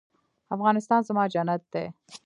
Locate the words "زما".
1.07-1.23